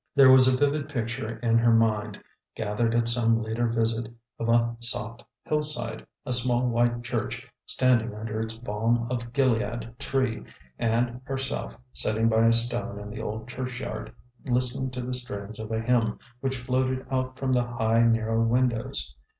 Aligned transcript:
There 0.15 0.31
was 0.31 0.47
a 0.47 0.57
vivid 0.57 0.89
picture 0.89 1.37
in 1.43 1.59
her 1.59 1.71
mind, 1.71 2.19
gathered 2.55 2.95
at 2.95 3.07
some 3.07 3.39
later 3.39 3.67
visit, 3.67 4.09
of 4.39 4.49
a 4.49 4.75
soft 4.79 5.23
hillside, 5.45 6.07
a 6.25 6.33
small 6.33 6.67
white 6.69 7.03
church 7.03 7.47
standing 7.67 8.15
under 8.15 8.41
its 8.41 8.55
balm 8.57 9.05
of 9.11 9.31
gilead 9.31 9.93
tree, 9.99 10.43
and 10.79 11.21
herself 11.25 11.77
sitting 11.93 12.29
by 12.29 12.47
a 12.47 12.53
stone 12.53 12.97
in 12.97 13.11
the 13.11 13.21
old 13.21 13.47
churchyard, 13.47 14.11
listening 14.43 14.89
to 14.89 15.01
the 15.01 15.13
strains 15.13 15.59
of 15.59 15.69
a 15.69 15.81
hymn 15.81 16.17
which 16.39 16.61
floated 16.61 17.05
out 17.11 17.37
from 17.37 17.51
the 17.53 17.67
high, 17.67 18.01
narrow 18.01 18.41
windows. 18.41 19.13